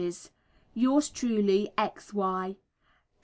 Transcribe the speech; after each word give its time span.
Yours 0.73 1.09
truly, 1.09 1.69
X. 1.77 2.11
Y. 2.11 2.55